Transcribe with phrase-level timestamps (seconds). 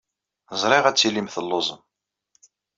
[0.61, 1.81] Ẓriɣ ad tilim telluẓem.